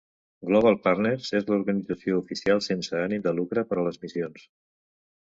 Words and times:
Global 0.51 0.77
Partners 0.87 1.29
és 1.41 1.45
la 1.51 1.59
organització 1.59 2.19
oficial 2.23 2.65
sense 2.71 3.01
ànim 3.05 3.29
de 3.31 3.37
lucre 3.43 3.69
per 3.71 3.81
a 3.83 3.89
les 3.93 4.05
missions. 4.09 4.53